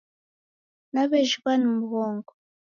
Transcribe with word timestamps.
Nawejhighwa 0.93 1.51
ni 1.59 1.65
mghongo 1.73 2.33